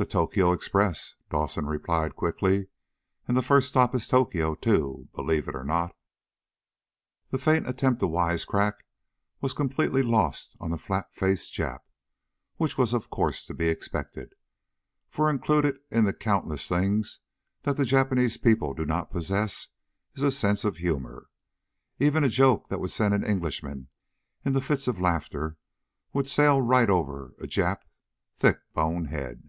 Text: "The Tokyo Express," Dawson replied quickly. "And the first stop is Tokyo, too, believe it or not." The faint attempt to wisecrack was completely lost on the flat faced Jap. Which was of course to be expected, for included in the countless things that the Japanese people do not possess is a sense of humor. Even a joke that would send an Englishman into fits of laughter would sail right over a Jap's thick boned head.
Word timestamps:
"The 0.00 0.06
Tokyo 0.06 0.52
Express," 0.52 1.16
Dawson 1.28 1.66
replied 1.66 2.14
quickly. 2.14 2.68
"And 3.26 3.36
the 3.36 3.42
first 3.42 3.68
stop 3.68 3.96
is 3.96 4.06
Tokyo, 4.06 4.54
too, 4.54 5.08
believe 5.12 5.48
it 5.48 5.56
or 5.56 5.64
not." 5.64 5.90
The 7.30 7.38
faint 7.38 7.68
attempt 7.68 7.98
to 7.98 8.06
wisecrack 8.06 8.74
was 9.40 9.54
completely 9.54 10.04
lost 10.04 10.54
on 10.60 10.70
the 10.70 10.78
flat 10.78 11.12
faced 11.12 11.52
Jap. 11.52 11.80
Which 12.58 12.78
was 12.78 12.92
of 12.92 13.10
course 13.10 13.44
to 13.46 13.54
be 13.54 13.66
expected, 13.68 14.34
for 15.08 15.28
included 15.28 15.78
in 15.90 16.04
the 16.04 16.12
countless 16.12 16.68
things 16.68 17.18
that 17.64 17.76
the 17.76 17.84
Japanese 17.84 18.36
people 18.36 18.74
do 18.74 18.86
not 18.86 19.10
possess 19.10 19.66
is 20.14 20.22
a 20.22 20.30
sense 20.30 20.62
of 20.64 20.76
humor. 20.76 21.28
Even 21.98 22.22
a 22.22 22.28
joke 22.28 22.68
that 22.68 22.78
would 22.78 22.92
send 22.92 23.14
an 23.14 23.26
Englishman 23.26 23.88
into 24.44 24.60
fits 24.60 24.86
of 24.86 25.00
laughter 25.00 25.56
would 26.12 26.28
sail 26.28 26.60
right 26.62 26.88
over 26.88 27.34
a 27.40 27.48
Jap's 27.48 27.84
thick 28.36 28.60
boned 28.72 29.08
head. 29.08 29.42